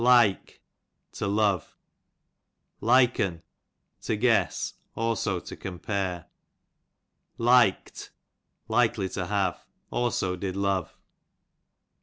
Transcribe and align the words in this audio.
Like, 0.03 0.63
to 1.11 1.27
love. 1.27 1.77
Lik^n, 2.81 3.43
to 4.01 4.15
guess\ 4.15 4.73
also 4.95 5.39
to 5.41 5.55
compare, 5.55 6.25
Lik'r, 7.37 8.09
likely 8.67 9.09
to 9.09 9.27
have; 9.27 9.63
also 9.91 10.35
did 10.35 10.55
love. 10.55 10.97